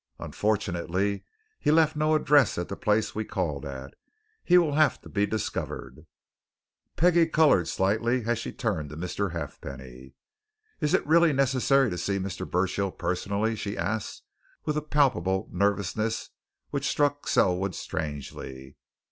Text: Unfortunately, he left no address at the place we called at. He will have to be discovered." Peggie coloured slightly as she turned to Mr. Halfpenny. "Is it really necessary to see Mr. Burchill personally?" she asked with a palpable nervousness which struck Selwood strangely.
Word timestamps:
Unfortunately, 0.17 1.23
he 1.59 1.69
left 1.69 1.95
no 1.95 2.15
address 2.15 2.57
at 2.57 2.69
the 2.69 2.75
place 2.75 3.13
we 3.13 3.23
called 3.23 3.63
at. 3.67 3.93
He 4.43 4.57
will 4.57 4.73
have 4.73 4.99
to 5.01 5.09
be 5.09 5.27
discovered." 5.27 6.07
Peggie 6.95 7.27
coloured 7.27 7.67
slightly 7.67 8.23
as 8.25 8.39
she 8.39 8.51
turned 8.51 8.89
to 8.89 8.97
Mr. 8.97 9.31
Halfpenny. 9.33 10.15
"Is 10.79 10.95
it 10.95 11.05
really 11.05 11.33
necessary 11.33 11.91
to 11.91 11.99
see 11.99 12.17
Mr. 12.17 12.49
Burchill 12.49 12.89
personally?" 12.91 13.55
she 13.55 13.77
asked 13.77 14.23
with 14.65 14.75
a 14.75 14.81
palpable 14.81 15.47
nervousness 15.51 16.31
which 16.71 16.87
struck 16.89 17.27
Selwood 17.27 17.75
strangely. 17.75 18.77